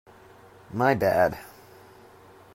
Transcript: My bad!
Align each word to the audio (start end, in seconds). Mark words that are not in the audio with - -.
My 0.73 0.95
bad! 0.95 1.37